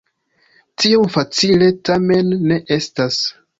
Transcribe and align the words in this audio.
Tiom 0.83 1.11
facile 1.17 1.69
tamen 1.91 2.35
ne 2.53 2.61
estas. 2.81 3.23